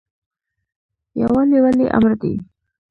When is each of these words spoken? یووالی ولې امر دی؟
یووالی 1.21 1.57
ولې 1.63 1.85
امر 1.97 2.11
دی؟ 2.21 2.33